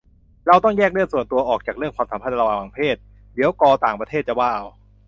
[0.47, 2.95] เราต้องแยกเรื่องส่วนตัวออกจากเรื่องความสัมพันธ์ระหว่างเพศ
[3.33, 4.65] เดี๋ยวก.ต่างประเทศจะว่าเอา